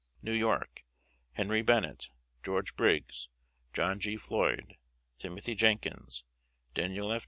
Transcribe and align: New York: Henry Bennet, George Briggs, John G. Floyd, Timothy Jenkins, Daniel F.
New 0.23 0.31
York: 0.33 0.83
Henry 1.33 1.61
Bennet, 1.61 2.09
George 2.41 2.75
Briggs, 2.75 3.29
John 3.71 3.99
G. 3.99 4.17
Floyd, 4.17 4.77
Timothy 5.19 5.53
Jenkins, 5.53 6.25
Daniel 6.73 7.13
F. 7.13 7.19